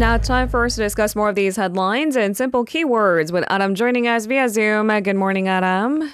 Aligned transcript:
Now, 0.00 0.16
time 0.16 0.48
for 0.48 0.64
us 0.64 0.76
to 0.76 0.80
discuss 0.80 1.14
more 1.14 1.28
of 1.28 1.34
these 1.34 1.56
headlines 1.56 2.16
and 2.16 2.34
simple 2.34 2.64
keywords 2.64 3.30
with 3.30 3.44
Adam 3.50 3.74
joining 3.74 4.08
us 4.08 4.24
via 4.24 4.48
Zoom. 4.48 4.88
Good 5.02 5.14
morning, 5.14 5.46
Adam. 5.46 6.10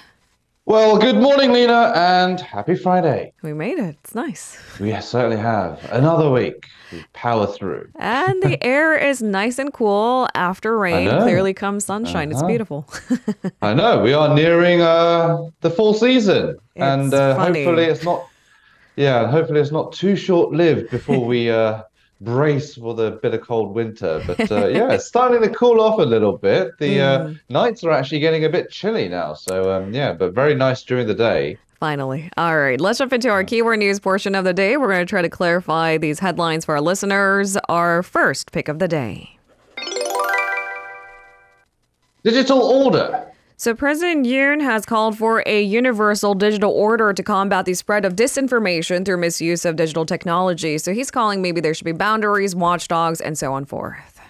Well, 0.65 0.97
good 0.97 1.15
morning, 1.15 1.53
Lena, 1.53 1.93
and 1.95 2.37
happy 2.37 2.75
Friday. 2.75 3.31
We 3.43 3.53
made 3.53 3.79
it. 3.79 3.95
It's 4.03 4.13
nice. 4.13 4.61
We 4.81 4.91
certainly 4.99 5.37
have. 5.37 5.81
Another 5.89 6.29
week. 6.29 6.67
We 6.91 7.05
power 7.13 7.47
through. 7.47 7.89
And 7.95 8.43
the 8.43 8.61
air 8.65 8.93
is 8.97 9.21
nice 9.21 9.57
and 9.57 9.71
cool 9.71 10.27
after 10.35 10.77
rain. 10.77 11.07
Clearly 11.21 11.53
comes 11.53 11.85
sunshine. 11.85 12.33
Uh-huh. 12.33 12.39
It's 12.39 12.45
beautiful. 12.45 12.89
I 13.61 13.73
know. 13.73 14.01
We 14.01 14.11
are 14.11 14.35
nearing 14.35 14.81
uh, 14.81 15.47
the 15.61 15.69
fall 15.69 15.93
season. 15.93 16.57
It's 16.75 16.83
and 16.83 17.13
uh, 17.13 17.39
hopefully 17.39 17.85
it's 17.85 18.03
not, 18.03 18.27
yeah, 18.97 19.31
hopefully 19.31 19.61
it's 19.61 19.71
not 19.71 19.93
too 19.93 20.17
short 20.17 20.51
lived 20.51 20.91
before 20.91 21.25
we. 21.25 21.49
Uh, 21.49 21.83
brace 22.21 22.75
for 22.75 22.93
the 22.93 23.11
bitter 23.21 23.37
cold 23.37 23.73
winter. 23.73 24.21
But 24.25 24.51
uh, 24.51 24.67
yeah, 24.67 24.91
it's 24.91 25.05
starting 25.05 25.41
to 25.41 25.49
cool 25.49 25.81
off 25.81 25.99
a 25.99 26.03
little 26.03 26.37
bit. 26.37 26.77
The 26.79 27.01
uh, 27.01 27.19
mm. 27.19 27.39
nights 27.49 27.83
are 27.83 27.91
actually 27.91 28.19
getting 28.19 28.45
a 28.45 28.49
bit 28.49 28.69
chilly 28.71 29.07
now. 29.07 29.33
So 29.33 29.71
um, 29.71 29.93
yeah, 29.93 30.13
but 30.13 30.33
very 30.33 30.55
nice 30.55 30.83
during 30.83 31.07
the 31.07 31.15
day. 31.15 31.57
Finally. 31.79 32.29
All 32.37 32.57
right, 32.57 32.81
let's 32.81 32.97
jump 32.97 33.13
into 33.13 33.29
our 33.29 33.43
keyword 33.43 33.77
news 33.77 33.99
portion 33.99 34.33
of 34.33 34.43
the 34.43 34.53
day. 34.53 34.77
We're 34.77 34.87
going 34.87 35.05
to 35.05 35.09
try 35.09 35.21
to 35.21 35.29
clarify 35.29 35.99
these 35.99 36.17
headlines 36.17 36.65
for 36.65 36.73
our 36.73 36.81
listeners. 36.81 37.55
Our 37.69 38.01
first 38.01 38.51
pick 38.51 38.67
of 38.67 38.79
the 38.79 38.87
day 38.87 39.37
Digital 42.23 42.61
order. 42.61 43.26
So, 43.59 43.73
President 43.73 44.27
Yoon 44.27 44.61
has 44.61 44.85
called 44.85 45.17
for 45.17 45.41
a 45.47 45.63
universal 45.63 46.35
digital 46.35 46.71
order 46.71 47.11
to 47.11 47.23
combat 47.23 47.65
the 47.65 47.73
spread 47.73 48.05
of 48.05 48.15
disinformation 48.15 49.03
through 49.03 49.17
misuse 49.17 49.65
of 49.65 49.75
digital 49.75 50.05
technology. 50.05 50.77
So, 50.77 50.93
he's 50.93 51.09
calling 51.09 51.41
maybe 51.41 51.59
there 51.59 51.73
should 51.73 51.85
be 51.85 51.91
boundaries, 51.91 52.55
watchdogs, 52.55 53.19
and 53.19 53.35
so 53.35 53.53
on 53.53 53.65
forth. 53.65 54.21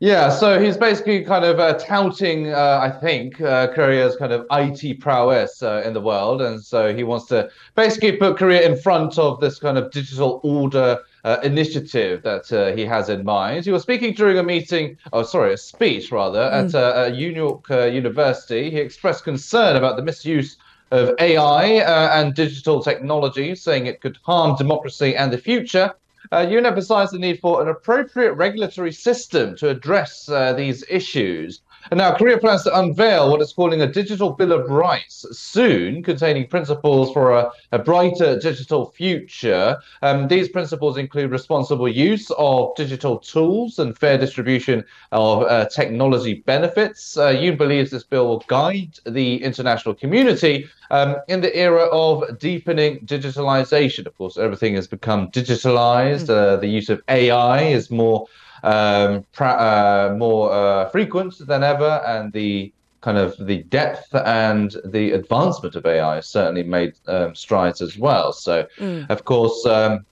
Yeah, 0.00 0.30
so 0.30 0.60
he's 0.60 0.76
basically 0.76 1.24
kind 1.24 1.44
of 1.44 1.60
uh, 1.60 1.74
touting, 1.74 2.48
uh, 2.48 2.80
I 2.82 2.90
think, 2.90 3.40
uh, 3.40 3.68
Korea's 3.72 4.16
kind 4.16 4.32
of 4.32 4.44
IT 4.50 4.98
prowess 4.98 5.62
uh, 5.62 5.84
in 5.86 5.92
the 5.92 6.00
world. 6.00 6.42
And 6.42 6.60
so 6.60 6.92
he 6.92 7.04
wants 7.04 7.26
to 7.26 7.48
basically 7.76 8.16
put 8.16 8.36
Korea 8.36 8.68
in 8.68 8.76
front 8.76 9.16
of 9.16 9.38
this 9.38 9.60
kind 9.60 9.78
of 9.78 9.92
digital 9.92 10.40
order 10.42 10.98
uh, 11.24 11.38
initiative 11.42 12.22
that 12.22 12.52
uh, 12.52 12.74
he 12.74 12.84
has 12.84 13.08
in 13.08 13.24
mind. 13.24 13.64
He 13.64 13.70
was 13.70 13.82
speaking 13.82 14.14
during 14.14 14.38
a 14.38 14.42
meeting, 14.42 14.98
oh, 15.12 15.22
sorry, 15.22 15.54
a 15.54 15.56
speech 15.56 16.10
rather, 16.10 16.40
mm. 16.40 16.68
at 16.68 16.74
uh, 16.74 17.08
New 17.10 17.30
York 17.30 17.70
uh, 17.70 17.84
University. 17.84 18.70
He 18.70 18.78
expressed 18.78 19.24
concern 19.24 19.76
about 19.76 19.96
the 19.96 20.02
misuse 20.02 20.56
of 20.90 21.14
AI 21.18 21.78
uh, 21.78 22.10
and 22.20 22.34
digital 22.34 22.82
technology, 22.82 23.54
saying 23.54 23.86
it 23.86 24.00
could 24.00 24.18
harm 24.22 24.56
democracy 24.56 25.16
and 25.16 25.32
the 25.32 25.38
future. 25.38 25.94
Uh, 26.30 26.38
emphasized 26.38 27.12
the 27.12 27.18
need 27.18 27.40
for 27.40 27.62
an 27.62 27.68
appropriate 27.68 28.32
regulatory 28.34 28.92
system 28.92 29.56
to 29.56 29.68
address 29.68 30.28
uh, 30.28 30.52
these 30.52 30.84
issues. 30.88 31.60
And 31.90 31.98
now 31.98 32.14
Korea 32.14 32.38
plans 32.38 32.62
to 32.64 32.78
unveil 32.78 33.30
what 33.30 33.40
it's 33.40 33.52
calling 33.52 33.82
a 33.82 33.86
digital 33.86 34.30
bill 34.30 34.52
of 34.52 34.70
rights 34.70 35.26
soon, 35.32 36.02
containing 36.02 36.46
principles 36.46 37.12
for 37.12 37.32
a, 37.32 37.50
a 37.72 37.78
brighter 37.78 38.38
digital 38.38 38.86
future. 38.86 39.78
Um, 40.00 40.28
these 40.28 40.48
principles 40.48 40.96
include 40.96 41.30
responsible 41.30 41.88
use 41.88 42.30
of 42.38 42.74
digital 42.76 43.18
tools 43.18 43.78
and 43.78 43.98
fair 43.98 44.16
distribution 44.16 44.84
of 45.10 45.42
uh, 45.42 45.66
technology 45.68 46.34
benefits. 46.46 47.16
Uh, 47.16 47.28
Yoon 47.28 47.58
believes 47.58 47.90
this 47.90 48.04
bill 48.04 48.28
will 48.28 48.44
guide 48.46 48.98
the 49.04 49.42
international 49.42 49.94
community 49.94 50.68
um, 50.90 51.16
in 51.28 51.40
the 51.40 51.54
era 51.56 51.84
of 51.90 52.38
deepening 52.38 53.00
digitalization. 53.00 54.06
Of 54.06 54.16
course, 54.16 54.36
everything 54.38 54.74
has 54.76 54.86
become 54.86 55.30
digitalized. 55.30 56.26
Hmm. 56.26 56.32
Uh, 56.32 56.56
the 56.56 56.68
use 56.68 56.88
of 56.88 57.02
AI 57.08 57.62
is 57.62 57.90
more 57.90 58.26
um, 58.62 59.24
uh, 59.38 60.14
more 60.16 60.52
uh, 60.52 60.88
frequent 60.90 61.34
than 61.46 61.62
ever, 61.62 62.02
and 62.06 62.32
the 62.32 62.72
kind 63.00 63.18
of 63.18 63.36
the 63.46 63.64
depth 63.64 64.14
and 64.14 64.76
the 64.84 65.10
advancement 65.12 65.74
of 65.74 65.84
AI 65.84 66.16
has 66.16 66.28
certainly 66.28 66.62
made 66.62 66.94
um, 67.08 67.34
strides 67.34 67.82
as 67.82 67.98
well. 67.98 68.32
So, 68.32 68.66
mm. 68.78 69.10
of 69.10 69.24
course, 69.24 69.66
um, 69.66 70.06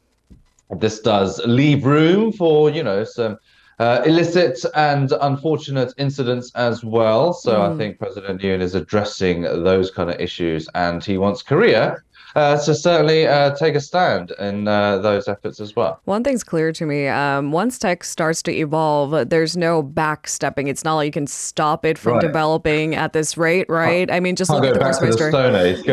this 0.77 1.01
does 1.01 1.41
leave 1.47 1.85
room 1.85 2.33
for 2.33 2.71
you 2.71 2.83
know 2.83 3.05
some. 3.05 3.39
Uh, 3.79 4.03
illicit 4.05 4.63
and 4.75 5.11
unfortunate 5.23 5.95
incidents 5.97 6.53
as 6.55 6.85
well. 6.85 7.33
So 7.33 7.59
mm. 7.59 7.73
I 7.73 7.79
think 7.79 7.99
President 7.99 8.43
Yoon 8.43 8.61
is 8.61 8.75
addressing 8.75 9.41
those 9.41 9.91
kind 9.91 10.11
of 10.11 10.21
issues, 10.21 10.69
and 10.75 11.03
he 11.03 11.17
wants 11.17 11.41
Korea 11.41 11.97
uh, 12.35 12.59
to 12.65 12.75
certainly 12.75 13.27
uh, 13.27 13.55
take 13.55 13.75
a 13.75 13.81
stand 13.81 14.33
in 14.39 14.69
uh, 14.69 14.99
those 14.99 15.29
efforts 15.29 15.61
as 15.61 15.75
well. 15.75 16.01
One 16.05 16.23
thing's 16.25 16.45
clear 16.45 16.73
to 16.73 16.87
me: 16.87 17.09
um, 17.09 17.53
once 17.53 17.79
tech 17.79 18.05
starts 18.05 18.43
to 18.45 18.53
evolve, 18.53 19.29
there's 19.29 19.57
no 19.57 19.83
backstepping. 19.83 20.69
It's 20.69 20.85
not 20.85 20.97
like 20.97 21.07
you 21.07 21.13
can 21.13 21.27
stop 21.27 21.85
it 21.85 21.99
from 21.99 22.15
right. 22.15 22.23
developing 22.23 22.95
at 22.95 23.13
this 23.13 23.37
rate, 23.37 23.67
right? 23.69 24.11
I 24.11 24.21
mean, 24.21 24.37
just 24.37 24.51
look 24.51 24.65
at 24.65 24.75
the 24.75 24.83
horse 24.83 25.01
race 25.01 25.17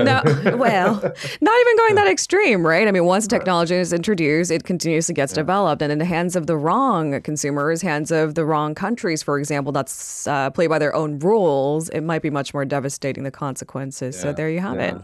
No, 0.06 0.22
well, 0.58 0.94
not 1.42 1.59
even 1.62 1.78
going 1.78 1.96
that 1.96 2.08
extreme, 2.08 2.66
right? 2.66 2.88
I 2.88 2.92
mean, 2.92 3.06
once 3.06 3.28
technology 3.28 3.76
is 3.76 3.94
introduced, 3.94 4.52
it 4.52 4.64
continuously 4.64 5.14
gets 5.14 5.34
yeah. 5.34 5.38
developed, 5.38 5.81
and 5.81 5.92
in 5.92 5.97
the 5.97 6.06
hands 6.06 6.36
of 6.36 6.47
the 6.47 6.58
wrong 6.58 7.22
consumers, 7.22 7.81
hands 7.81 8.12
of 8.12 8.36
the 8.36 8.46
wrong 8.46 8.76
countries, 8.76 9.24
for 9.24 9.40
example, 9.40 9.72
that's 9.72 10.28
uh, 10.28 10.50
play 10.52 10.68
by 10.68 10.80
their 10.80 10.96
own 10.96 11.20
rules, 11.20 11.90
it 11.90 12.02
might 12.02 12.22
be 12.22 12.30
much 12.30 12.53
more 12.53 12.66
devastating 12.66 13.24
the 13.24 13.31
consequences. 13.31 14.16
Yeah. 14.16 14.22
So 14.22 14.34
there 14.34 14.50
you 14.50 14.59
have 14.59 14.76
yeah. 14.76 14.96
it. 14.96 15.02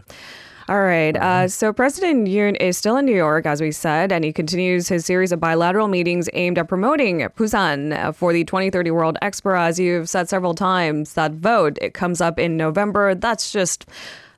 All 0.66 0.80
right. 0.80 1.14
Uh, 1.14 1.46
so 1.46 1.74
President 1.74 2.26
Yoon 2.26 2.56
is 2.58 2.78
still 2.78 2.96
in 2.96 3.04
New 3.04 3.14
York, 3.14 3.44
as 3.44 3.60
we 3.60 3.70
said, 3.70 4.10
and 4.10 4.24
he 4.24 4.32
continues 4.32 4.88
his 4.88 5.04
series 5.04 5.30
of 5.30 5.38
bilateral 5.38 5.88
meetings 5.88 6.30
aimed 6.32 6.56
at 6.56 6.68
promoting 6.68 7.18
Busan 7.36 8.14
for 8.14 8.32
the 8.32 8.44
2030 8.44 8.90
World 8.90 9.18
Expo. 9.20 9.58
As 9.58 9.78
you've 9.78 10.08
said 10.08 10.30
several 10.30 10.54
times, 10.54 11.14
that 11.14 11.32
vote 11.32 11.76
it 11.82 11.92
comes 11.92 12.22
up 12.22 12.38
in 12.38 12.56
November. 12.56 13.14
That's 13.14 13.52
just 13.52 13.86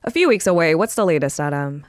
a 0.03 0.11
few 0.11 0.27
weeks 0.27 0.45
away. 0.45 0.75
What's 0.75 0.95
the 0.95 1.05
latest, 1.05 1.39
Adam? 1.39 1.85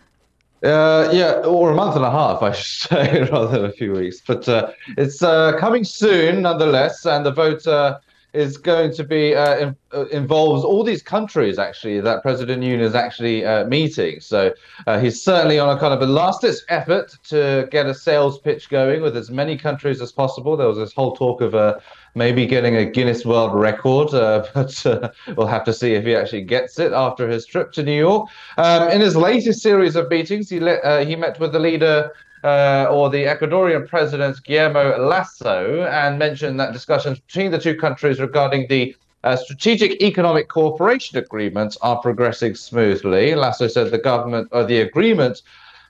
Uh, 0.62 1.09
yeah, 1.12 1.34
or 1.44 1.70
a 1.70 1.75
month 1.75 1.94
and 1.97 2.05
a 2.05 2.10
half, 2.10 2.43
I 2.43 2.53
should 2.53 2.88
say, 2.91 3.22
rather 3.32 3.49
than 3.49 3.65
a 3.65 3.72
few 3.72 3.93
weeks. 3.93 4.20
But 4.25 4.49
uh, 4.49 4.70
it's 4.97 5.20
uh, 5.20 5.56
coming 5.59 5.82
soon, 5.82 6.43
nonetheless, 6.43 7.05
and 7.06 7.26
the 7.26 7.32
vote 7.32 7.66
uh, 7.66 7.99
is 8.34 8.59
going 8.59 8.93
to 8.93 9.05
be 9.05 9.34
uh, 9.34 9.56
in, 9.56 9.77
uh, 9.94 10.06
involves 10.09 10.62
all 10.62 10.84
these 10.84 11.03
countries 11.03 11.59
actually 11.59 12.00
that 12.00 12.22
President 12.22 12.62
Yoon 12.62 12.81
is 12.81 12.94
actually 12.94 13.44
uh, 13.44 13.65
meeting. 13.66 14.21
So 14.21 14.53
uh, 14.87 14.99
he's 14.99 15.22
certainly 15.22 15.59
on 15.59 15.75
a 15.75 15.81
kind 15.81 15.94
of 15.94 16.03
a 16.03 16.06
last 16.06 16.43
ditch 16.43 16.59
effort 16.69 17.17
to 17.25 17.69
get 17.71 17.87
a 17.87 17.94
sales 17.94 18.38
pitch 18.38 18.69
going 18.69 19.00
with 19.00 19.17
as 19.17 19.31
many 19.31 19.56
countries 19.56 20.03
as 20.03 20.12
possible. 20.12 20.56
There 20.56 20.69
was 20.69 20.77
this 20.77 20.93
whole 20.93 21.17
talk 21.17 21.41
of 21.41 21.55
uh, 21.55 21.78
maybe 22.15 22.44
getting 22.44 22.77
a 22.77 22.84
Guinness 22.84 23.25
World 23.25 23.55
Record, 23.55 24.12
uh, 24.12 24.44
but 24.55 25.09
we'll 25.37 25.47
have 25.47 25.65
to 25.65 25.72
see 25.72 25.94
if 25.94 26.05
he 26.05 26.15
actually 26.15 26.43
gets 26.43 26.78
it 26.78 26.93
after 26.93 27.28
his 27.28 27.47
trip 27.47 27.72
to 27.72 27.83
New 27.83 27.99
York. 27.99 28.28
Um, 28.59 28.91
in 28.91 29.00
his 29.00 29.17
latest 29.17 29.62
series 29.62 29.97
of 29.97 30.11
meetings, 30.11 30.50
he 30.50 30.61
let, 30.61 31.06
he 31.06 31.17
met 31.17 31.41
with 31.41 31.53
the 31.53 31.59
leader 31.59 32.12
uh, 32.44 32.87
or 32.91 33.10
the 33.10 33.25
Ecuadorian 33.25 33.88
president 33.88 34.43
Guillermo 34.44 34.99
Lasso 34.99 35.82
and 35.82 36.19
mentioned 36.19 36.59
that 36.60 36.72
discussions 36.72 37.19
between 37.21 37.50
the 37.50 37.59
two 37.59 37.76
countries 37.76 38.21
regarding 38.21 38.66
the 38.69 38.94
uh, 39.25 39.37
strategic 39.37 40.00
economic 40.03 40.49
cooperation 40.49 41.19
agreements 41.19 41.76
are 41.82 41.99
progressing 42.00 42.54
smoothly. 42.54 43.34
Lasso 43.34 43.66
said 43.66 43.91
the 43.91 43.99
government 43.99 44.49
or 44.53 44.65
the 44.65 44.81
agreement 44.81 45.43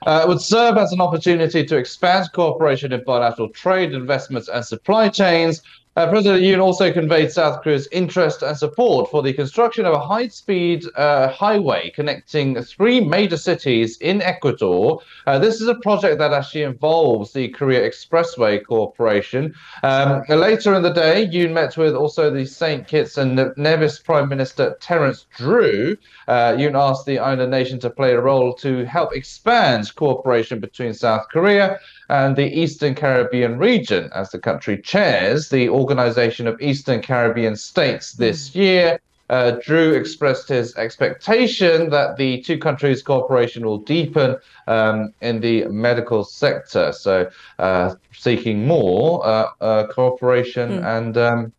uh, 0.06 0.24
would 0.26 0.40
serve 0.40 0.76
as 0.78 0.92
an 0.92 1.00
opportunity 1.00 1.64
to 1.64 1.76
expand 1.76 2.30
cooperation 2.32 2.92
in 2.92 3.02
bilateral 3.04 3.48
trade, 3.48 3.92
investments, 3.92 4.48
and 4.48 4.64
supply 4.64 5.08
chains, 5.08 5.62
uh, 5.98 6.08
President 6.08 6.44
Yoon 6.44 6.60
also 6.60 6.92
conveyed 6.92 7.32
South 7.32 7.60
Korea's 7.60 7.88
interest 7.90 8.42
and 8.42 8.56
support 8.56 9.10
for 9.10 9.20
the 9.20 9.32
construction 9.32 9.84
of 9.84 9.94
a 9.94 9.98
high 9.98 10.28
speed 10.28 10.84
uh, 10.94 11.26
highway 11.26 11.90
connecting 11.90 12.62
three 12.62 13.00
major 13.00 13.36
cities 13.36 13.98
in 13.98 14.22
Ecuador. 14.22 15.00
Uh, 15.26 15.40
this 15.40 15.60
is 15.60 15.66
a 15.66 15.74
project 15.74 16.18
that 16.20 16.32
actually 16.32 16.62
involves 16.62 17.32
the 17.32 17.48
Korea 17.48 17.80
Expressway 17.80 18.64
Corporation. 18.64 19.52
Um, 19.82 20.22
later 20.28 20.72
in 20.74 20.84
the 20.84 20.92
day, 20.92 21.26
Yoon 21.26 21.52
met 21.52 21.76
with 21.76 21.96
also 21.96 22.30
the 22.30 22.46
St. 22.46 22.86
Kitts 22.86 23.18
and 23.18 23.52
Nevis 23.56 23.98
Prime 23.98 24.28
Minister 24.28 24.76
Terence 24.80 25.26
Drew. 25.36 25.96
Uh, 26.28 26.52
Yoon 26.52 26.78
asked 26.78 27.06
the 27.06 27.18
island 27.18 27.50
nation 27.50 27.80
to 27.80 27.90
play 27.90 28.12
a 28.12 28.20
role 28.20 28.54
to 28.54 28.84
help 28.84 29.16
expand 29.16 29.92
cooperation 29.96 30.60
between 30.60 30.94
South 30.94 31.26
Korea 31.32 31.80
and 32.08 32.36
the 32.36 32.58
Eastern 32.58 32.94
Caribbean 32.94 33.58
region 33.58 34.10
as 34.14 34.30
the 34.30 34.38
country 34.38 34.80
chairs 34.80 35.48
the 35.50 35.68
Organization 35.68 36.46
of 36.46 36.60
Eastern 36.60 37.02
Caribbean 37.02 37.56
States 37.56 38.12
this 38.12 38.52
hmm. 38.52 38.58
year. 38.58 39.00
Uh, 39.30 39.50
Drew 39.62 39.92
expressed 39.92 40.48
his 40.48 40.74
expectation 40.76 41.90
that 41.90 42.16
the 42.16 42.40
two 42.40 42.56
countries' 42.56 43.02
cooperation 43.02 43.66
will 43.66 43.76
deepen 43.76 44.36
um, 44.66 45.12
in 45.20 45.40
the 45.40 45.66
medical 45.66 46.24
sector. 46.24 46.92
So, 46.92 47.30
uh, 47.58 47.96
seeking 48.14 48.66
more 48.66 49.26
uh, 49.26 49.48
uh 49.60 49.86
cooperation 49.88 50.80
mm. 50.80 50.98
and 50.98 51.18
um, 51.18 51.52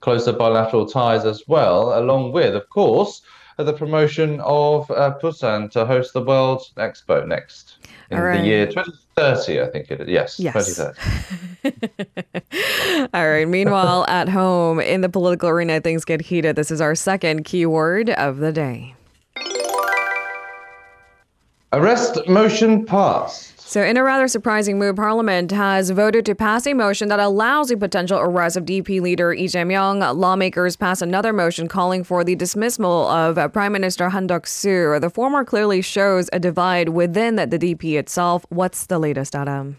closer 0.00 0.32
bilateral 0.32 0.86
ties 0.86 1.26
as 1.26 1.46
well, 1.46 1.98
along 1.98 2.32
with, 2.32 2.56
of 2.56 2.66
course, 2.70 3.20
the 3.56 3.72
promotion 3.72 4.40
of 4.40 4.90
uh, 4.90 5.18
Busan 5.22 5.70
to 5.72 5.84
host 5.84 6.12
the 6.12 6.22
World 6.22 6.62
Expo 6.76 7.26
next 7.26 7.76
in 8.10 8.18
right. 8.18 8.40
the 8.40 8.46
year 8.46 8.66
2030, 8.66 9.60
I 9.60 9.66
think 9.70 9.90
it 9.90 10.00
is. 10.00 10.08
Yes, 10.08 10.40
yes. 10.40 10.76
2030. 11.62 13.08
All 13.14 13.28
right. 13.28 13.48
Meanwhile, 13.48 14.04
at 14.08 14.28
home 14.28 14.80
in 14.80 15.00
the 15.00 15.08
political 15.08 15.48
arena, 15.48 15.80
things 15.80 16.04
get 16.04 16.20
heated. 16.20 16.56
This 16.56 16.70
is 16.70 16.80
our 16.80 16.94
second 16.94 17.44
keyword 17.44 18.10
of 18.10 18.38
the 18.38 18.52
day. 18.52 18.94
Arrest 21.72 22.18
motion 22.26 22.84
passed. 22.84 23.49
So, 23.70 23.84
in 23.84 23.96
a 23.96 24.02
rather 24.02 24.26
surprising 24.26 24.80
move, 24.80 24.96
Parliament 24.96 25.52
has 25.52 25.90
voted 25.90 26.26
to 26.26 26.34
pass 26.34 26.66
a 26.66 26.74
motion 26.74 27.06
that 27.06 27.20
allows 27.20 27.68
the 27.68 27.76
potential 27.76 28.18
arrest 28.18 28.56
of 28.56 28.64
DP 28.64 29.00
leader 29.00 29.30
Lee 29.30 29.46
Jae-myung. 29.46 30.12
Lawmakers 30.16 30.74
pass 30.74 31.00
another 31.00 31.32
motion 31.32 31.68
calling 31.68 32.02
for 32.02 32.24
the 32.24 32.34
dismissal 32.34 33.06
of 33.06 33.52
Prime 33.52 33.70
Minister 33.70 34.08
Han 34.08 34.26
Duck-soo. 34.26 34.98
The 34.98 35.08
former 35.08 35.44
clearly 35.44 35.82
shows 35.82 36.28
a 36.32 36.40
divide 36.40 36.88
within 36.88 37.36
the 37.36 37.46
DP 37.46 37.96
itself. 37.96 38.44
What's 38.48 38.86
the 38.86 38.98
latest, 38.98 39.36
Adam? 39.36 39.76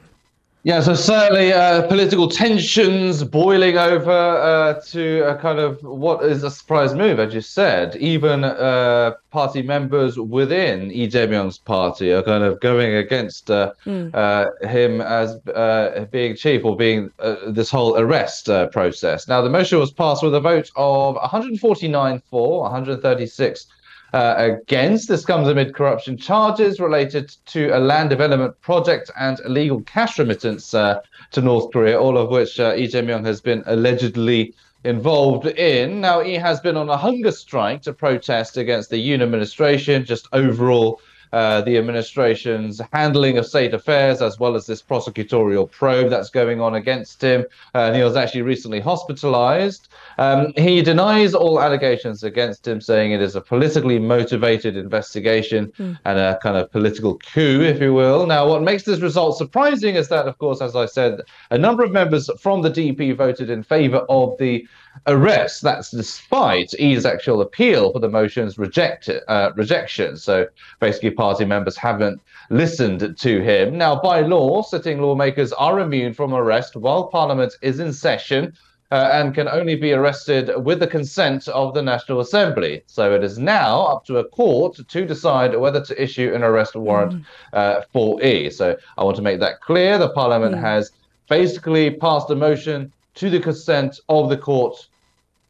Yeah, 0.64 0.82
so 0.82 0.94
certainly 0.94 1.52
uh, 1.52 1.88
political 1.88 2.28
tensions 2.28 3.24
boiling 3.24 3.80
over 3.80 4.12
uh, 4.12 4.80
to 4.90 5.22
a 5.28 5.36
kind 5.36 5.58
of 5.58 5.82
what 5.82 6.24
is 6.24 6.44
a 6.44 6.52
surprise 6.52 6.94
move, 6.94 7.20
as 7.20 7.34
you 7.34 7.42
said. 7.42 7.96
Even 7.96 8.44
uh, 8.44 9.14
party 9.32 9.64
members 9.64 10.20
within 10.20 10.90
Lee 10.90 11.08
Jae-myung's 11.08 11.58
party 11.58 12.12
are 12.14 12.22
kind 12.22 12.44
of 12.44 12.60
going 12.60 12.94
against 12.94 13.48
mm. 13.48 14.70
him 14.70 15.02
as 15.02 15.36
uh, 15.48 16.06
being 16.12 16.36
chief 16.36 16.64
or 16.64 16.78
being 16.78 17.10
uh, 17.18 17.38
this 17.48 17.72
whole 17.72 17.98
arrest 17.98 18.48
process. 18.72 19.28
Now, 19.28 19.42
the 19.42 19.50
motion 19.50 19.80
was 19.80 19.92
passed 19.92 20.22
with 20.22 20.36
a 20.36 20.40
vote 20.40 20.70
of 20.76 21.16
149 21.16 22.22
for, 22.30 22.62
136 22.62 23.66
uh, 24.14 24.36
against. 24.38 25.08
This 25.08 25.26
comes 25.26 25.48
amid 25.48 25.74
corruption 25.74 26.18
charges 26.18 26.80
related 26.80 27.36
to 27.48 27.70
a 27.70 27.80
land 27.80 28.10
development 28.10 28.60
project 28.62 29.12
and 29.20 29.40
illegal 29.46 29.82
cash 29.82 30.20
remittance 30.20 30.74
uh, 30.74 31.02
to 31.32 31.42
North 31.42 31.72
Korea, 31.72 32.00
all 32.00 32.18
of 32.18 32.30
which 32.30 32.60
uh, 32.60 32.74
Lee 32.74 32.88
Jae-myung 32.88 33.26
has 33.26 33.42
been 33.42 33.64
allegedly 33.66 34.54
involved 34.84 35.46
in. 35.46 36.02
Now, 36.02 36.22
he 36.22 36.34
has 36.34 36.60
been 36.60 36.76
on 36.76 36.90
a 36.90 36.98
hunger 36.98 37.32
strike 37.32 37.84
to 37.84 37.94
protest 37.94 38.58
against 38.58 38.90
the 38.90 38.98
Yoon 38.98 39.22
administration, 39.22 40.04
just 40.06 40.28
overall 40.34 41.00
uh, 41.34 41.62
the 41.62 41.78
administration's 41.78 42.82
handling 42.92 43.38
of 43.38 43.46
state 43.46 43.74
affairs, 43.74 44.22
as 44.22 44.40
well 44.40 44.56
as 44.56 44.66
this 44.66 44.82
prosecutorial 44.82 45.70
probe 45.70 46.10
that's 46.10 46.30
going 46.30 46.60
on 46.62 46.76
against 46.76 47.22
him. 47.22 47.46
Uh, 47.74 47.80
and 47.80 47.96
he 47.96 48.04
was 48.04 48.16
actually 48.16 48.42
recently 48.42 48.80
hospitalized. 48.80 49.88
Um, 50.18 50.54
he 50.56 50.82
denies 50.82 51.34
all 51.34 51.62
allegations 51.62 52.24
against 52.24 52.68
him, 52.68 52.82
saying 52.82 53.12
it 53.12 53.22
is 53.22 53.36
a 53.36 53.42
politically 53.42 54.00
motivated 54.00 54.76
investigation 54.76 55.72
mm. 55.80 55.98
and 56.06 56.20
a 56.20 56.38
kind 56.44 56.58
of 56.58 56.72
political 56.72 57.18
coup, 57.20 57.62
if 57.62 57.82
you 57.82 57.94
will. 57.94 58.26
Now, 58.26 58.48
what 58.48 58.62
makes 58.62 58.84
this 58.84 59.00
result 59.00 59.38
surprising 59.38 59.96
is 59.96 60.10
that, 60.10 60.28
of 60.28 60.38
course, 60.38 60.62
as 60.62 60.76
I 60.76 60.86
said, 60.86 61.22
a 61.50 61.58
number 61.58 61.84
of 61.84 61.92
members 61.92 62.30
from 62.40 62.62
the 62.62 62.70
DP 62.70 63.16
voted 63.16 63.50
in 63.50 63.64
favor 63.64 64.06
of 64.10 64.38
the 64.38 64.68
arrest. 65.08 65.62
That's 65.62 65.92
despite 65.92 66.74
Lee's 66.74 67.06
actual 67.06 67.42
appeal 67.42 67.92
for 67.92 68.00
the 68.00 68.10
motion's 68.10 68.58
reject, 68.58 69.10
uh, 69.28 69.52
rejection. 69.56 70.18
So 70.18 70.48
basically, 70.80 71.12
party 71.12 71.46
members 71.46 71.78
haven't 71.78 72.22
listened 72.50 73.18
to 73.18 73.42
him. 73.42 73.78
Now, 73.78 74.00
by 74.00 74.22
law, 74.22 74.62
sitting 74.62 75.02
lawmakers 75.02 75.54
are 75.54 75.80
immune 75.80 76.14
from 76.14 76.34
arrest 76.34 76.76
while 76.76 77.08
Parliament 77.08 77.54
is 77.62 77.80
in 77.80 77.94
session. 77.94 78.54
Uh, 78.94 79.10
and 79.14 79.34
can 79.34 79.48
only 79.48 79.74
be 79.74 79.94
arrested 79.94 80.52
with 80.66 80.82
the 80.82 80.86
consent 80.86 81.48
of 81.48 81.74
the 81.74 81.82
National 81.82 82.20
Assembly. 82.20 82.84
So 82.88 83.16
it 83.16 83.24
is 83.24 83.40
now 83.40 83.84
up 83.84 84.04
to 84.08 84.18
a 84.18 84.26
court 84.26 84.86
to 84.86 85.06
decide 85.06 85.56
whether 85.56 85.82
to 85.86 86.04
issue 86.04 86.34
an 86.36 86.44
arrest 86.44 86.76
warrant 86.76 87.14
mm. 87.14 87.24
uh, 87.54 87.84
for 87.94 88.22
E. 88.22 88.50
So 88.50 88.76
I 88.98 89.06
want 89.06 89.16
to 89.16 89.22
make 89.22 89.40
that 89.40 89.62
clear. 89.62 89.98
The 89.98 90.10
Parliament 90.10 90.56
mm. 90.56 90.60
has 90.60 90.92
basically 91.30 91.92
passed 91.92 92.30
a 92.32 92.36
motion 92.36 92.92
to 93.16 93.30
the 93.30 93.40
consent 93.40 94.00
of 94.10 94.30
the 94.30 94.38
court 94.38 94.88